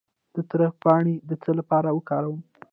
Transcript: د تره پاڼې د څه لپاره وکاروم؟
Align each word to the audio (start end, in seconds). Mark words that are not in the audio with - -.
د 0.35 0.37
تره 0.49 0.67
پاڼې 0.83 1.15
د 1.29 1.31
څه 1.43 1.51
لپاره 1.59 1.89
وکاروم؟ 1.97 2.39